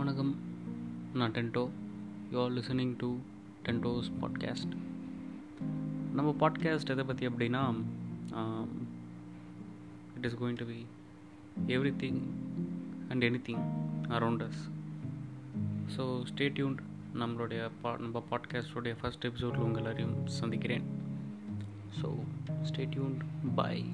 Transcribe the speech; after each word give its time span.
வணக்கம். 0.00 0.30
நான் 1.18 1.32
Dento 1.36 1.62
you 2.32 2.36
are 2.42 2.52
listening 2.58 2.92
to 3.00 3.08
Dento's 3.64 4.08
podcast 4.20 4.72
நம்ம 6.16 6.30
பாட்காஸ்ட் 6.42 6.92
எதை 6.94 7.04
பற்றி 7.08 7.24
அப்படின்னா 7.28 7.62
it 10.16 10.26
is 10.28 10.36
going 10.42 10.58
to 10.60 10.66
be 10.70 10.78
everything 12.04 12.20
and 13.08 13.26
anything 13.48 13.62
around 14.18 14.44
us 14.48 14.62
so 15.96 16.06
stay 16.30 16.48
tuned 16.58 16.80
நம்மளுடைய 17.22 17.66
பா 17.82 17.92
நம்ம 18.04 18.22
பாட்காஸ்டோடைய 18.32 18.96
ஃபஸ்ட் 19.02 19.28
எபிசோடில் 19.30 19.66
உங்கள் 19.66 19.82
எல்லாரையும் 19.82 20.16
சந்திக்கிறேன். 20.40 20.86
ஸோ 22.00 22.10
ஸ்டே 22.70 22.86
டியூன்ட் 22.94 23.22
பாய் 23.54 23.84